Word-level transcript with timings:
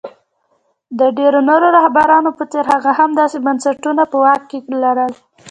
د 0.99 1.01
ډېرو 1.17 1.39
نورو 1.49 1.67
رهبرانو 1.77 2.29
په 2.37 2.43
څېر 2.51 2.65
هغه 2.73 2.91
هم 2.99 3.09
داسې 3.21 3.37
بنسټونه 3.45 4.03
په 4.11 4.17
واک 4.23 4.41
کې 4.49 4.59
لرل. 4.83 5.11